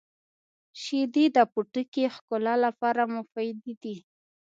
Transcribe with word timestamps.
•شیدې 0.81 1.25
د 1.35 1.37
پوټکي 1.51 2.05
ښکلا 2.15 2.55
لپاره 2.65 3.01
مفیدې 3.15 3.73
دي. 3.83 3.97